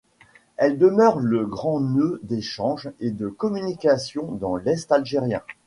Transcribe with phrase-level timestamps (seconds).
[0.57, 5.43] Elle demeure le grand nœud d’échanges et de communications dans l’est algérien.